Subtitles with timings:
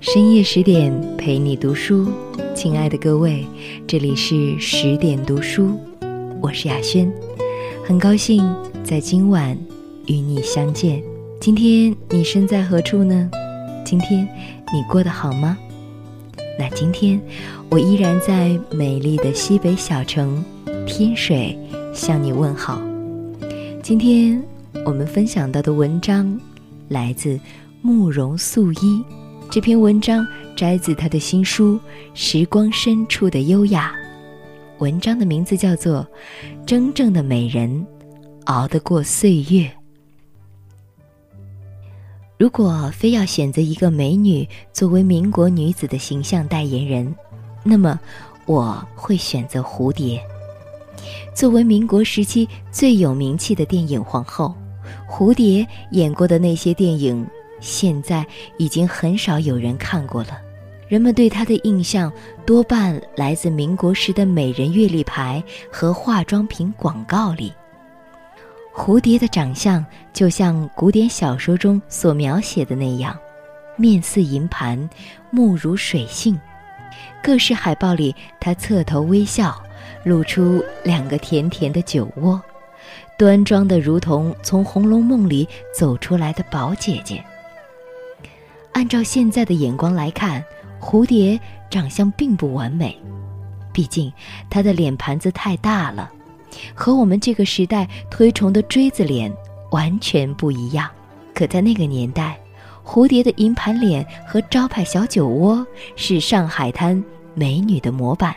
[0.00, 2.08] 深夜十点陪你读书，
[2.54, 3.46] 亲爱的各位，
[3.86, 5.78] 这里是十点读书，
[6.40, 7.12] 我是雅轩，
[7.84, 8.42] 很高兴
[8.82, 9.54] 在今晚
[10.06, 11.02] 与你相见。
[11.38, 13.30] 今天你身在何处呢？
[13.84, 14.26] 今天
[14.72, 15.54] 你过得好吗？
[16.58, 17.20] 那今天
[17.68, 20.42] 我依然在美丽的西北小城
[20.86, 21.54] 天水
[21.92, 22.80] 向你问好。
[23.82, 24.42] 今天
[24.86, 26.40] 我们分享到的文章
[26.88, 27.38] 来自
[27.82, 29.04] 慕容素衣。
[29.50, 31.74] 这篇文章摘自他的新书
[32.14, 33.92] 《时光深处的优雅》，
[34.80, 36.06] 文章的名字叫做
[36.64, 37.84] 《真正的美人
[38.44, 39.62] 熬得过岁月》。
[42.38, 47.12] 如果非要选择一个美女作为民国女子的形象代言人，
[47.64, 47.98] 那么
[48.46, 50.22] 我会选择蝴蝶。
[51.34, 54.54] 作为民国时期最有名气的电影皇后，
[55.10, 57.26] 蝴蝶演过的那些电影。
[57.60, 60.40] 现在已经很少有人看过了，
[60.88, 62.12] 人们对她的印象
[62.44, 67.52] 多半来自民国时的美人月历牌和化妆品广告里。
[68.74, 73.16] 蝴蝶的长相就像古典小说中所描写的那样，
[73.76, 74.88] 面似银盘，
[75.30, 76.38] 目如水杏。
[77.22, 79.60] 各式海报里，她侧头微笑，
[80.04, 82.40] 露出两个甜甜的酒窝，
[83.18, 87.22] 端庄的如同从《红楼梦》里走出来的宝姐姐。
[88.72, 90.42] 按照现在的眼光来看，
[90.80, 92.96] 蝴蝶长相并不完美，
[93.72, 94.12] 毕竟
[94.48, 96.10] 她的脸盘子太大了，
[96.74, 99.32] 和我们这个时代推崇的锥子脸
[99.70, 100.88] 完全不一样。
[101.34, 102.38] 可在那个年代，
[102.84, 107.02] 蝴蝶的银盘脸和招牌小酒窝是上海滩
[107.34, 108.34] 美女的模板，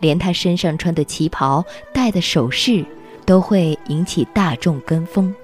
[0.00, 2.84] 连她身上穿的旗袍、戴的首饰，
[3.24, 5.34] 都会引起大众跟风。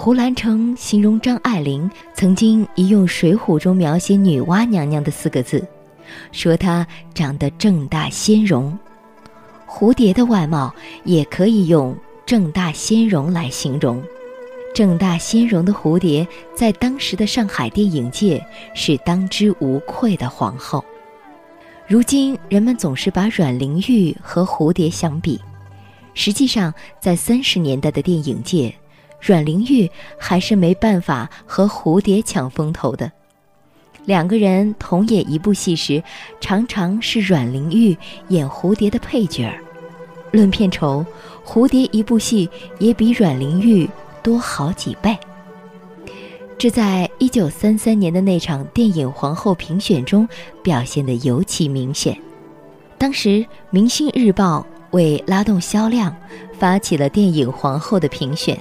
[0.00, 5.66] 胡兰成形容张爱玲曾经一用《水浒》中描写女娲娘娘的四个字，
[6.30, 8.78] 说她长得正大仙容。
[9.66, 14.00] 蝴蝶的外貌也可以用正大仙容来形容。
[14.72, 16.24] 正大仙容的蝴蝶
[16.54, 18.40] 在当时的上海电影界
[18.76, 20.82] 是当之无愧的皇后。
[21.88, 25.40] 如今人们总是把阮玲玉和蝴蝶相比，
[26.14, 28.72] 实际上在三十年代的电影界。
[29.20, 33.10] 阮玲玉还是没办法和蝴蝶抢风头的。
[34.04, 36.02] 两个人同演一部戏时，
[36.40, 37.96] 常常是阮玲玉
[38.28, 39.62] 演蝴蝶的配角儿。
[40.30, 41.04] 论片酬，
[41.44, 42.48] 蝴蝶一部戏
[42.78, 43.88] 也比阮玲玉
[44.22, 45.16] 多好几倍。
[46.56, 50.28] 这在一九三三年的那场电影皇后评选中
[50.62, 52.18] 表现得尤其明显。
[52.96, 53.28] 当时，
[53.70, 56.14] 《明星日报》为拉动销量，
[56.58, 58.58] 发起了电影皇后的评选。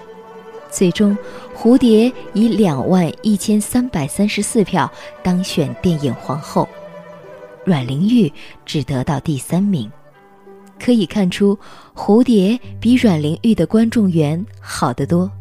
[0.77, 1.17] 最终，
[1.55, 4.87] 蝴蝶以两万一千三百三十四票
[5.23, 6.69] 当选电影皇后，
[7.65, 8.31] 阮玲玉
[8.63, 9.91] 只得到第三名。
[10.79, 11.57] 可以看出，
[11.95, 15.31] 蝴蝶比阮玲玉的观众缘好得多。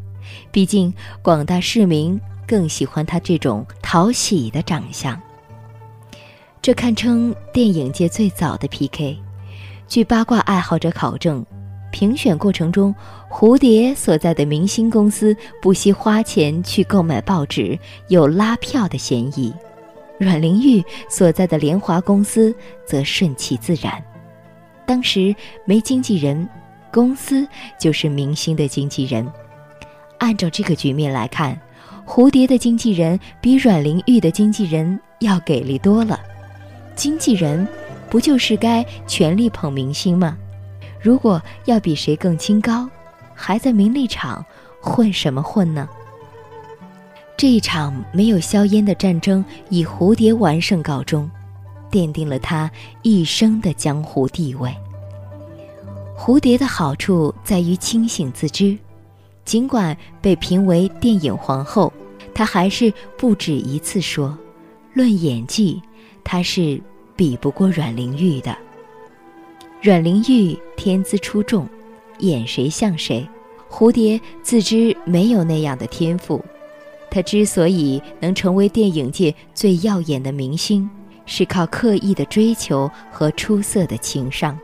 [0.50, 5.20] 毕竟，广大市民更喜欢她这种讨喜的长相。
[6.62, 9.18] 这堪称电影界最早的 PK。
[9.86, 11.44] 据八卦爱好者考证。
[11.97, 12.95] 评选过程中，
[13.27, 19.51] 蝴蝶所在的明星公司不惜花钱去购买报纸，有拉票的嫌疑；
[20.19, 23.93] 阮玲玉所在的联华公司则顺其自然。
[24.84, 25.34] 当时
[25.65, 26.47] 没经纪人，
[26.93, 27.49] 公司
[27.79, 29.27] 就是明星的经纪人。
[30.19, 31.59] 按照这个局面来看，
[32.07, 36.21] 蝴蝶的经纪人比阮玲玉的经纪人要给力多了。
[36.95, 37.67] 经纪人
[38.11, 40.37] 不就是该全力捧明星吗？
[41.01, 42.89] 如果要比谁更清高，
[43.34, 44.45] 还在名利场
[44.81, 45.89] 混什么混呢？
[47.37, 51.31] 这一场没有硝烟的战争以蝴蝶完胜告终，
[51.91, 52.71] 奠定了她
[53.03, 54.75] 一生的江湖地位。
[56.17, 58.77] 蝴蝶的好处在于清醒自知，
[59.45, 61.92] 尽管被评为电影皇后，
[62.34, 64.37] 她还是不止一次说，
[64.95, 65.81] 论演技，
[66.25, 66.81] 她是
[67.15, 68.57] 比不过阮玲玉的。
[69.83, 71.69] 阮玲玉天资出众，
[72.19, 73.27] 演谁像谁。
[73.69, 76.43] 蝴蝶自知没有那样的天赋，
[77.11, 80.89] 她之所以能成为电影界最耀眼的明星，
[81.27, 84.59] 是靠刻意的追求和出色的情商。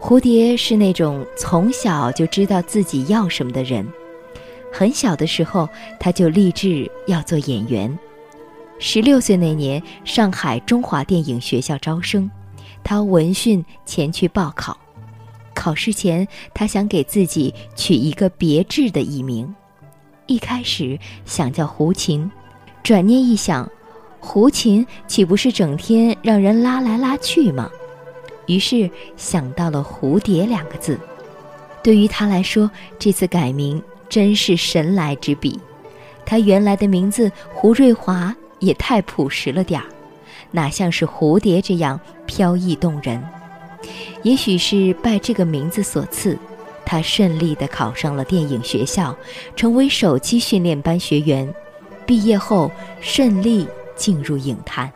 [0.00, 3.86] 蝴蝶是那种从小就知道自己要什么的人，
[4.72, 5.68] 很小的时候
[6.00, 7.96] 她就立志要做演员。
[8.78, 12.30] 十六岁那年，上海中华电影学校招生。
[12.84, 14.78] 他闻讯前去报考，
[15.54, 19.52] 考试前他想给自己取一个别致的艺名，
[20.26, 22.30] 一开始想叫胡琴，
[22.82, 23.68] 转念一想，
[24.20, 27.68] 胡琴岂不是整天让人拉来拉去吗？
[28.46, 31.00] 于是想到了“蝴蝶”两个字。
[31.82, 35.58] 对于他来说，这次改名真是神来之笔。
[36.26, 39.86] 他原来的名字胡瑞华也太朴实了点儿，
[40.54, 43.20] 哪像是蝴蝶这样飘逸动人。
[44.22, 46.38] 也许是拜这个名字所赐，
[46.86, 49.14] 他顺利地考上了电影学校，
[49.56, 51.52] 成为首期训练班学员。
[52.06, 52.70] 毕业后
[53.00, 53.66] 顺利
[53.96, 54.92] 进入影坛。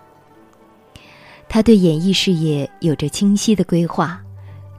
[1.49, 4.21] 他对演艺事业有着清晰的规划。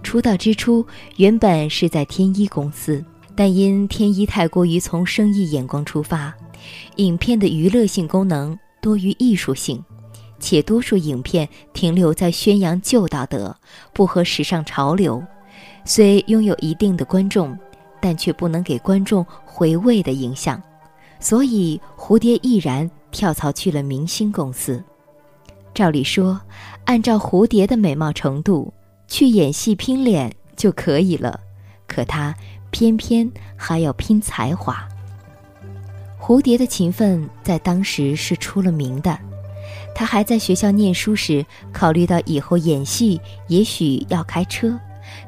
[0.02, 0.86] 出道之初，
[1.18, 3.04] 原本是在天一公司，
[3.36, 6.34] 但因天一太过于从生意眼光出发，
[6.96, 9.84] 影片的娱乐性功能多于艺术性，
[10.40, 13.56] 且多数影片停留在宣扬旧道德，
[13.94, 15.24] 不合时尚潮流。
[15.86, 17.58] 虽拥有一定的观众，
[18.00, 20.62] 但却不能给观众回味的影响，
[21.20, 24.84] 所以蝴蝶毅然跳槽去了明星公司。
[25.74, 26.40] 照理说，
[26.86, 28.74] 按照蝴蝶的美貌程度，
[29.08, 31.40] 去演戏拼脸就可以了，
[31.88, 32.36] 可她
[32.72, 34.88] 偏偏还要拼才华。
[36.20, 39.18] 蝴蝶的勤奋在当时是出了名的。
[40.00, 43.20] 他还在学校念书时，考虑到以后演戏
[43.50, 44.80] 也许要开车，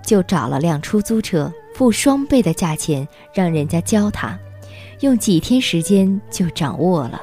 [0.01, 4.39] 就找了辆出租车，付双倍的价钱让人家教他，
[5.01, 7.21] 用几天时间就掌握了。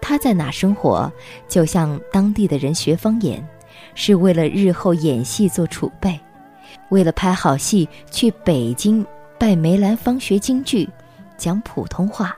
[0.00, 1.12] 他在哪生活，
[1.46, 3.46] 就向当地的人学方言。
[3.94, 6.18] 是为了日后演戏做储备，
[6.88, 9.06] 为了拍好戏去北京
[9.38, 10.88] 拜梅兰芳学京剧，
[11.36, 12.34] 讲普通话。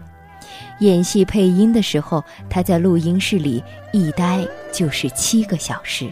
[0.81, 3.63] 演戏配音的时候，他在录音室里
[3.93, 6.11] 一待就是七个小时。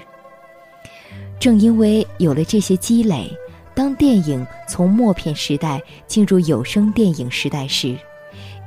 [1.39, 3.31] 正因为有了这些积累，
[3.75, 7.97] 当电影从默片时代进入有声电影时代时，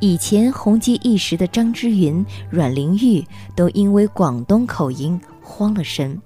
[0.01, 3.25] 以前红极一时的张之云、阮玲玉
[3.55, 6.21] 都因为广东口音慌了神。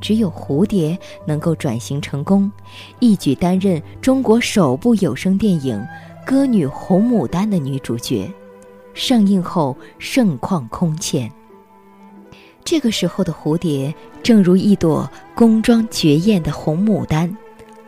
[0.00, 2.50] 只有蝴蝶能够转型成功，
[2.98, 5.76] 一举担任中国首部有声电影
[6.26, 8.28] 《歌女红牡丹》的女主角，
[8.94, 11.30] 上映后盛况空前。
[12.64, 13.92] 这个时候的蝴蝶，
[14.22, 17.36] 正如一朵宫装绝艳的红牡丹，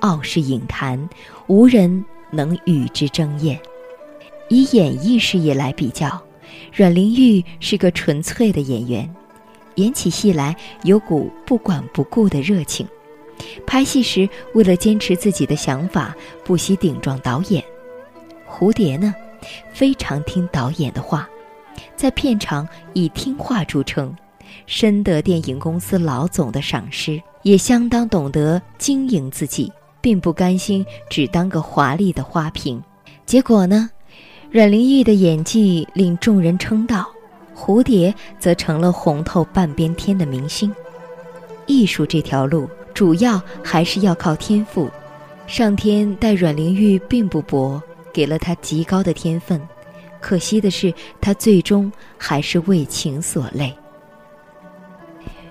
[0.00, 1.08] 傲视影坛，
[1.46, 3.58] 无人能与之争艳。
[4.48, 6.20] 以演艺事业来比较，
[6.72, 9.14] 阮玲玉是个纯粹的演员。
[9.76, 12.86] 演起戏来有股不管不顾的热情，
[13.66, 16.14] 拍戏时为了坚持自己的想法，
[16.44, 17.62] 不惜顶撞导演。
[18.48, 19.12] 蝴蝶呢，
[19.72, 21.28] 非常听导演的话，
[21.96, 24.14] 在片场以听话著称，
[24.66, 32.82] 深得电影公司老总的赏识，也相当懂得经营自己，并不甘心只当个华丽的花瓶。
[33.26, 33.90] 结果呢，
[34.50, 37.06] 阮玲玉的演技令众人称道。
[37.56, 40.74] 蝴蝶则成了红透半边天的明星。
[41.66, 44.90] 艺术这条路主要还是要靠天赋，
[45.46, 47.80] 上天待阮玲玉并不薄，
[48.14, 49.60] 给了他极高的天分。
[50.20, 53.70] 可惜的是，他最终还是为情所累。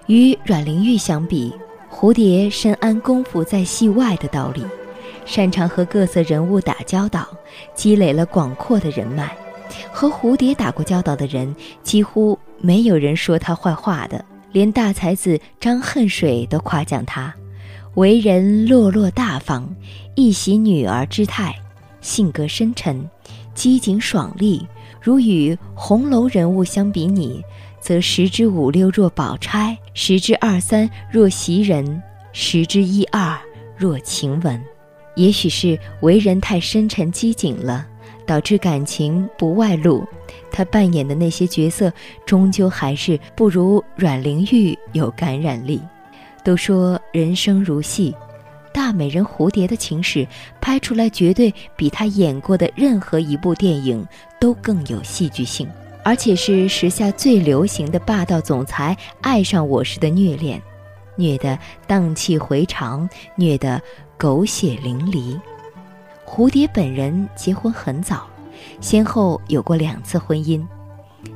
[0.07, 1.53] 与阮玲玉相比，
[1.91, 4.65] 蝴蝶深谙功夫在戏外的道理，
[5.25, 7.27] 擅长和各色人物打交道，
[7.75, 9.31] 积累了广阔的人脉。
[9.91, 17.33] 和蝴蝶打过交道的人，几乎没有人说他坏话的，连大才子张恨水都夸奖他，
[17.93, 19.67] 为人落落大方，
[20.15, 21.55] 一袭女儿之态，
[22.03, 23.09] 性格深沉，
[23.55, 24.67] 机警爽利。
[25.01, 27.43] 如与红楼人物相比拟，
[27.79, 33.35] 则十之五六若宝钗，十之二三若袭人，十之一二
[33.75, 34.63] 若晴雯。
[35.15, 37.87] 也许是为人太深沉机警了。
[38.25, 40.07] 导致感情不外露，
[40.49, 41.91] 他扮演的那些角色
[42.25, 45.81] 终究还是不如阮玲玉有感染力。
[46.41, 48.15] 都说人生如戏，
[48.73, 50.27] 大美人蝴蝶的情史
[50.59, 54.05] 拍出来绝对比他演过的任何一部电影
[54.39, 55.69] 都更有戏剧性，
[56.03, 60.61] 而且是时下最流行的霸道总裁爱上我时的虐恋，
[61.15, 63.81] 虐得荡气回肠，虐得
[64.17, 65.39] 狗血淋漓。
[66.25, 68.27] 蝴蝶本人结婚很早，
[68.81, 70.65] 先后有过两次婚姻。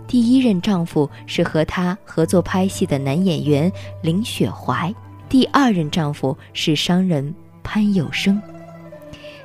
[0.08, 4.94] 第一任丈夫是和她合作拍戏的男演员林雪怀，
[5.30, 8.42] 第二任丈夫是商人潘有生。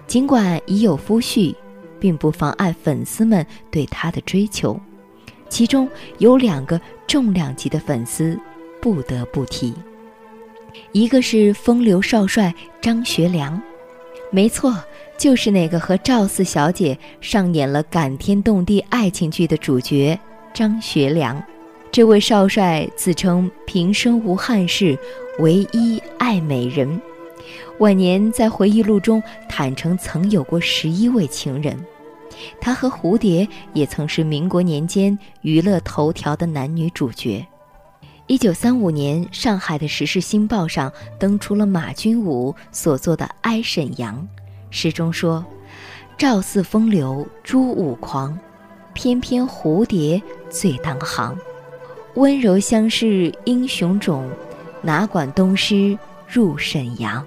[0.07, 1.55] 尽管已有夫婿，
[1.99, 4.79] 并不妨碍粉丝们对他的追求。
[5.49, 8.39] 其中有两个重量级的粉丝，
[8.81, 9.75] 不得不提，
[10.93, 13.61] 一个是风流少帅张学良，
[14.31, 14.75] 没错。
[15.19, 20.19] 就是那个和赵四小姐上演了感天动地爱情剧的主角
[20.53, 21.41] 张学良，
[21.93, 24.99] 这位少帅自称平生无憾事，
[25.39, 27.01] 唯一爱美人。
[27.79, 31.79] 晚年在回忆录中坦诚曾有过十一位情人。
[32.61, 37.45] 他和蝴蝶也曾是民国年间娱乐头条的男女主角。
[38.27, 44.17] 一九三五年，上海的《时事新报》上登出了马君武所作的《哀沈阳》，
[44.71, 45.45] 诗中说
[46.17, 48.39] ：“赵四风流，朱五狂，
[48.95, 51.37] 偏偏蝴蝶最当行。”
[52.15, 54.29] 温柔乡试英雄冢，
[54.83, 55.97] 哪管东施
[56.29, 57.25] 入沈阳。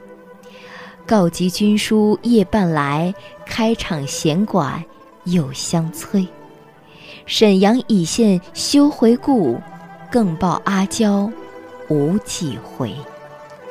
[1.08, 3.14] 告急军书夜半来，
[3.46, 4.84] 开场弦管
[5.26, 6.28] 又相催。
[7.26, 9.60] 沈阳已现休回顾，
[10.12, 11.32] 更报阿娇
[11.90, 12.94] 无几回。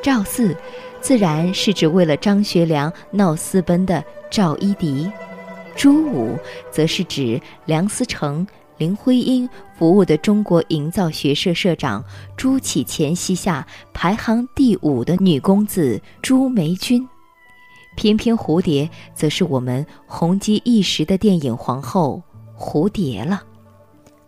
[0.01, 0.55] 赵四，
[1.01, 5.11] 自然是指为了张学良闹私奔的赵一荻；
[5.75, 6.37] 朱五，
[6.71, 8.45] 则是指梁思成。
[8.77, 12.03] 林徽因服务的中国营造学社社长
[12.35, 17.07] 朱启潜膝下排行第五的女公子朱梅君，
[17.95, 22.21] 偏偏蝴蝶则是我们红极一时的电影皇后
[22.57, 23.43] 蝴蝶了。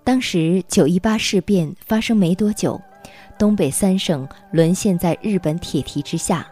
[0.04, 2.80] 当时九一八事变发生没多久，
[3.38, 6.48] 东北三省沦陷在日本铁蹄之下。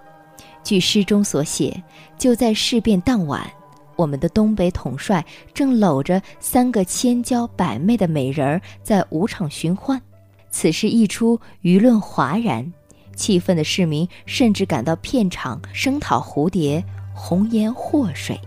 [0.62, 1.82] 据诗中所写，
[2.18, 3.50] 就在事变当晚。
[3.96, 10.02] 我们的东北统帅正搂着三个千娇百媚的美人儿在舞场寻欢，
[10.50, 12.72] 此事一出，舆论哗然，
[13.16, 16.84] 气愤的市民甚至赶到片场声讨蝴蝶
[17.14, 18.40] 红颜祸水。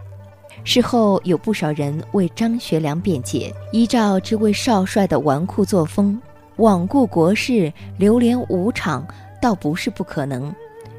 [0.64, 6.20] 事后有不少人为张学良辩解，依照这位少帅的纨绔作风，
[6.58, 9.06] 罔顾国事，流连舞场，
[9.40, 10.54] 倒不是不可能，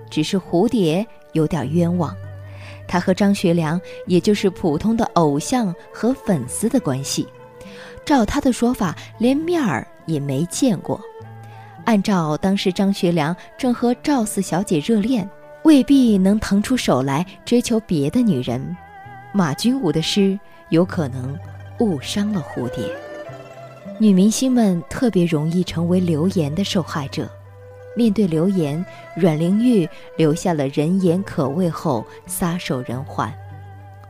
[0.10, 2.16] 只是蝴蝶有点冤枉。
[2.90, 7.28] 他和张学良也就是普通的偶像和粉丝的关系，
[8.04, 11.00] 照他的说法，连面儿也没见过。
[11.86, 15.30] 按照当时张学良正和赵四小姐热恋，
[15.64, 18.76] 未必能腾出手来追求别的女人。
[19.32, 20.38] 马君武的诗
[20.70, 21.38] 有可能
[21.80, 22.84] 误伤了蝴蝶。
[24.00, 27.30] 女明星们特别容易成为流言的受害者。
[28.00, 33.30] 面对流言，阮玲玉留下了人言可畏后撒手人寰。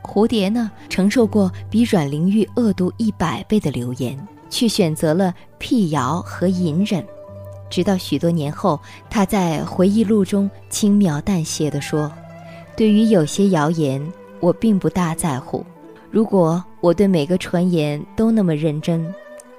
[0.03, 4.15] 蝴蝶呢，承受过比阮玲玉恶毒一百倍的流言，
[4.47, 7.03] 却选择了辟谣和隐忍。
[7.67, 8.79] 直到许多年后，
[9.09, 12.11] 他在回忆录中轻描淡写地说
[12.77, 13.99] ：“对于有些谣言，
[14.39, 15.65] 我并不大在乎。
[16.11, 19.11] 如果我对每个传言都那么认真，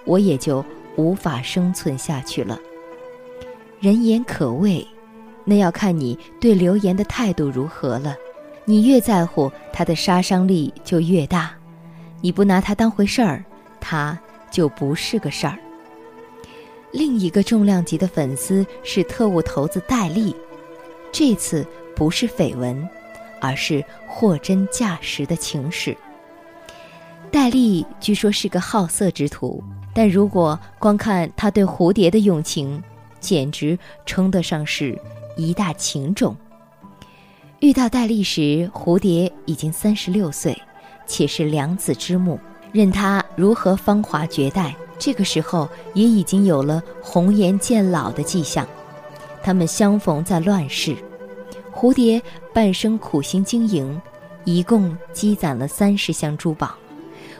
[0.05, 2.57] 我也就无法生存下去了。”
[3.81, 4.87] 人言可畏，
[5.43, 8.15] 那要看你对流言的态度如何了。
[8.67, 11.49] 你越在乎，它的杀伤力就越大；
[12.21, 13.43] 你不拿它当回事儿，
[13.81, 14.19] 它
[14.51, 15.59] 就不是个事儿。
[16.93, 20.37] 另一个重量级的粉丝是特务头子戴笠，
[21.11, 22.87] 这次不是绯闻，
[23.41, 25.97] 而是货真价实的情史。
[27.31, 32.83] 戴笠据说是个好色之徒，但如果光看他对蝴蝶的用情，
[33.21, 34.99] 简直称得上是
[35.37, 36.35] 一大情种。
[37.61, 40.57] 遇到戴笠时，蝴蝶已经三十六岁，
[41.07, 42.39] 且是两子之母。
[42.73, 48.67] 任他如何芳华绝代，这个时候也已经有了红颜渐老的迹象。
[49.43, 50.97] 他们相逢在乱世，
[51.75, 52.23] 蝴蝶
[52.55, 54.01] 半生苦心经营，
[54.45, 56.75] 一共积攒了三十箱珠宝。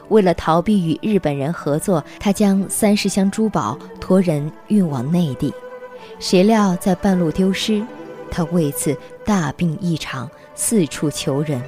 [0.09, 5.53] 为了逃避与日本人合作，他将三十箱珠宝托人运往内地。
[6.19, 7.85] 谁料在半路丢失，
[8.29, 11.61] 他为此大病一场，四处求人。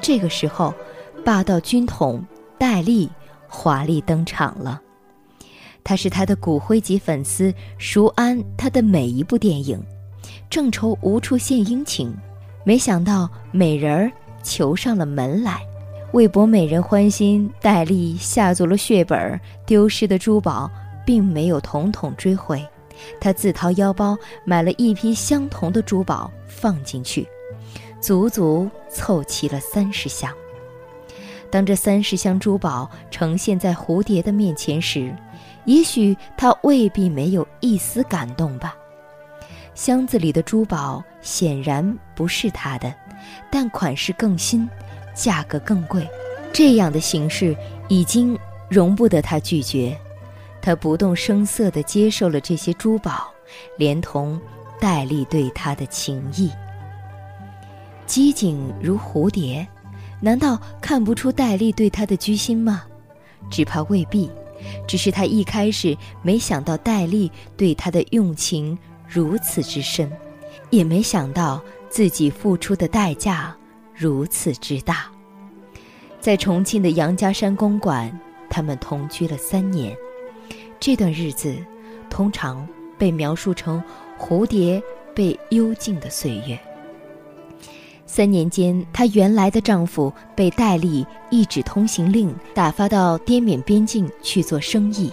[0.00, 0.72] 这个时候，
[1.24, 2.24] 霸道军统
[2.58, 3.10] 戴笠
[3.48, 4.80] 华丽登场了。
[5.82, 9.80] 他是他的骨灰级粉丝，熟谙他的每一部电影，
[10.50, 12.12] 正愁无处献殷勤，
[12.64, 14.12] 没想到美人儿
[14.42, 15.60] 求上了门来。
[16.12, 20.70] 为博美人欢心，戴笠下足了血本，丢失的珠宝
[21.04, 22.64] 并没有统统追回。
[23.20, 27.26] 他自掏腰包买了一批相同的珠宝放进去，
[28.00, 30.32] 足足凑齐了三十箱。
[31.50, 35.14] 当这三十箱珠宝呈现在蝴蝶的面前时，
[35.64, 38.76] 也许他未必没有一丝感动吧。
[39.74, 42.92] 箱子里的珠宝显然不是他的，
[43.50, 44.68] 但款式更新，
[45.14, 46.08] 价格更贵，
[46.52, 47.56] 这样的形式
[47.88, 48.36] 已经
[48.68, 49.96] 容不得他拒绝。
[50.66, 53.32] 他不动声色地接受了这些珠宝，
[53.78, 54.36] 连同
[54.80, 56.50] 戴笠对他的情谊。
[58.04, 59.64] 机警如蝴蝶，
[60.20, 62.82] 难道看不出戴笠对他的居心吗？
[63.48, 64.28] 只怕未必。
[64.88, 70.10] 只是他一开始没想到戴笠对他的用情如此之深，
[70.70, 73.56] 也没想到自己付出的代价
[73.94, 75.06] 如此之大。
[76.18, 78.10] 在重庆的杨家山公馆，
[78.50, 79.96] 他们同居了三年。
[80.78, 81.54] 这段日子，
[82.10, 82.66] 通常
[82.98, 83.82] 被描述成
[84.18, 84.82] 蝴蝶
[85.14, 86.58] 被幽禁的岁月。
[88.06, 95.12] 三年间，她原来的丈夫被戴笠一纸通行令打发到滇缅边境去做生意，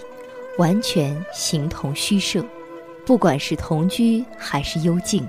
[0.58, 2.46] 完全形同虚设。
[3.06, 5.28] 不管是同居还是幽禁，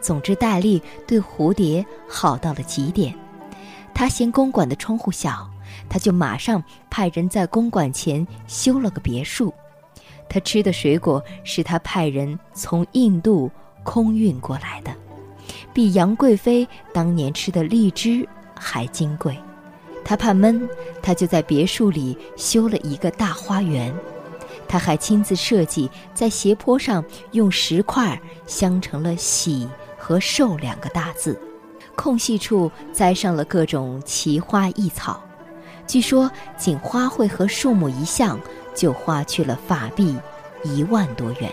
[0.00, 3.12] 总之戴笠对蝴蝶好到了极点。
[3.94, 5.48] 他嫌公馆的窗户小，
[5.88, 9.52] 他就马上派人在公馆前修了个别墅。
[10.28, 13.50] 他吃的水果是他派人从印度
[13.82, 14.92] 空运过来的，
[15.72, 19.36] 比杨贵妃当年吃的荔枝还金贵。
[20.04, 20.68] 他怕闷，
[21.02, 23.94] 他就在别墅里修了一个大花园。
[24.66, 29.66] 他还亲自设计，在斜坡上用石块镶成了“喜”
[29.96, 31.40] 和“寿”两个大字。
[31.96, 35.22] 空隙处栽上了各种奇花异草，
[35.86, 38.38] 据说仅花卉和树木一项
[38.78, 40.16] 就花去了法币
[40.62, 41.50] 一万多元。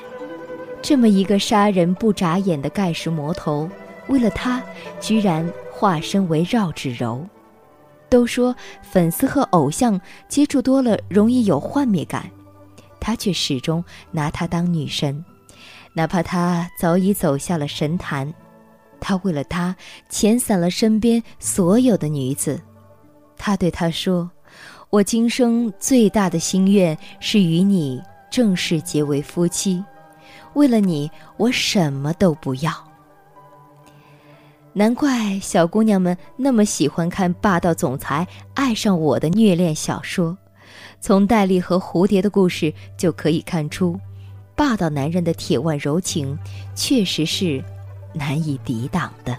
[0.79, 3.67] 这么一个杀人不眨眼的盖世魔头，
[4.08, 4.62] 为了他，
[5.00, 7.25] 居然化身为绕指柔。
[8.08, 12.29] 都说粉丝和偶像接触多了容易有幻灭感，
[13.00, 15.25] 他却始终拿她当女神，
[15.94, 18.32] 哪怕他早已走下了神坛。
[19.01, 19.75] 他为了她
[20.10, 22.62] 遣散了身边所有的女子，
[23.38, 24.29] 他对她说
[24.96, 29.84] ：“我今生最大的心愿是与你正式结为夫妻，
[30.54, 32.72] 为了你，我什么都不要。”
[34.72, 40.38] 难怪小姑娘们那么喜欢看霸道总裁爱上我的虐恋小说，
[41.02, 44.00] 从戴笠和蝴蝶的故事就可以看出，
[44.56, 46.39] 霸道男人的铁腕柔情
[46.74, 47.62] 确实是。
[48.13, 49.38] 难以抵挡的。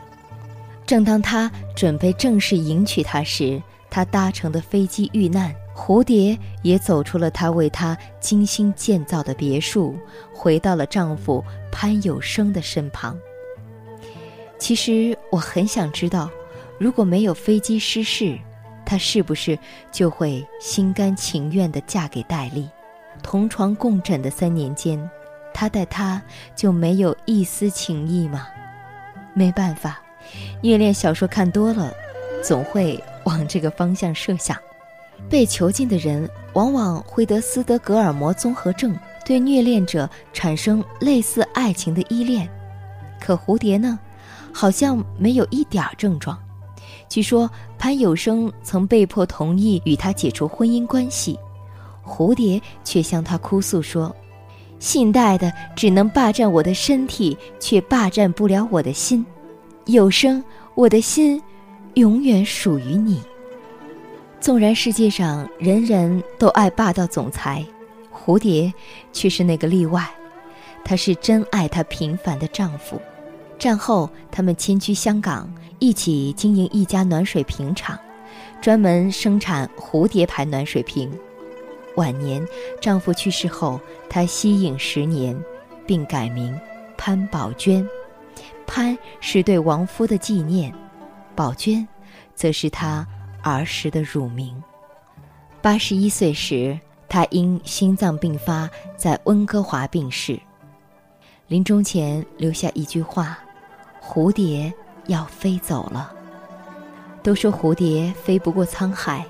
[0.85, 3.59] 正当他准备正式迎娶她时，
[3.97, 9.97] 他搭乘的飞机遇难，蝴蝶也走出了他为她精心建造的别墅，
[10.35, 13.19] 回到了丈夫潘有生的身旁。
[14.59, 16.29] 其实我很想知道，
[16.79, 18.39] 如果没有飞机失事，
[18.85, 19.59] 她是不是
[19.91, 22.69] 就会心甘情愿地嫁给戴笠？
[23.23, 25.11] 同床共枕的三年间，
[25.55, 26.23] 他待她
[26.55, 28.47] 就没有一丝情意吗？
[29.33, 30.03] 没办法，
[30.61, 31.91] 虐恋小说看多了，
[32.45, 34.57] 总会往这个方向设想。
[35.29, 42.49] 被囚禁的人往往会得斯德哥尔摩综合症，对虐恋者产生类似爱情的依恋。
[43.21, 43.99] 可蝴蝶呢，
[44.53, 46.39] 好像没有一点症状。
[47.09, 51.39] 据说潘有生曾被迫同意与他解除婚姻关系，
[52.05, 54.15] 蝴蝶却向他哭诉说。
[54.79, 59.25] 信贷的只能霸占我的身体，却霸占不了我的心。
[59.87, 61.43] 有生，我的心
[61.97, 63.23] 永远属于你。
[64.39, 67.65] 纵然世界上人人都爱霸道总裁，
[68.13, 68.73] 蝴蝶
[69.15, 70.07] 却是那个例外。
[70.85, 73.01] 她是真爱她平凡的丈夫。
[73.59, 77.99] 战后，他们迁居香港，一起经营一家暖水瓶厂，
[78.61, 81.11] 专门生产蝴蝶牌暖水瓶。
[81.97, 82.47] 晚年，
[82.79, 83.81] 丈夫去世后，
[84.11, 85.35] 她息影十年，
[85.87, 86.55] 并改名
[86.99, 87.89] 潘宝娟。
[88.67, 90.71] 潘是对亡夫的纪念，
[91.37, 91.87] 宝娟，
[92.35, 93.07] 则是他
[93.43, 94.61] 儿时的乳名。
[95.63, 100.41] 八十一岁时，他因心脏病发，在温哥华病逝。
[101.47, 103.39] 临终前留下一句话
[104.03, 104.73] ：“蝴蝶
[105.07, 106.13] 要飞走了。”
[107.23, 109.25] 都说蝴蝶飞不过沧海，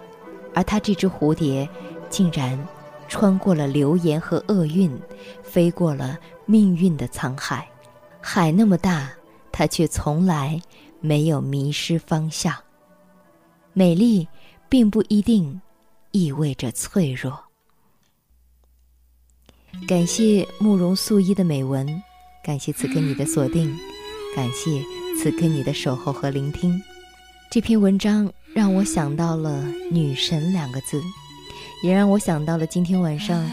[0.54, 1.68] 而他这只蝴蝶。
[2.08, 2.56] 竟然
[3.08, 4.96] 穿过了流言和厄运，
[5.42, 7.66] 飞过了命运的沧海。
[8.20, 9.10] 海那么大，
[9.50, 10.58] 他却从来
[11.00, 12.54] 没有迷失方向。
[13.72, 14.26] 美丽
[14.68, 15.60] 并不一定
[16.10, 17.38] 意味着脆弱。
[19.86, 21.86] 感谢慕容素衣的美文，
[22.42, 23.76] 感谢此刻你的锁定，
[24.34, 24.82] 感谢
[25.18, 26.80] 此刻你的守候和聆听。
[27.50, 31.02] 这篇文章让我想到了“女神”两个字。
[31.82, 33.48] 也让我想到了今天晚上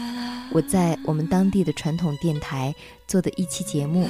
[0.50, 2.74] 我在我们当地的传统电台
[3.06, 4.08] 做的一期节目，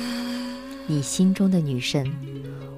[0.86, 2.10] 你心中的女神。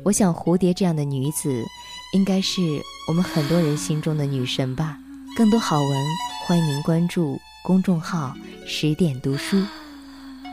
[0.07, 1.67] 我想蝴蝶这样的女子，
[2.13, 2.63] 应该是
[3.09, 4.97] 我们很多人心中的女神吧。
[5.37, 6.07] 更多好文，
[6.47, 8.33] 欢迎您关注公众号
[8.69, 9.61] “十点读书”。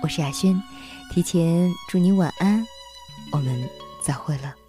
[0.01, 0.59] 我是雅轩，
[1.13, 2.65] 提前祝你晚安，
[3.31, 3.69] 我们
[4.03, 4.62] 再会了。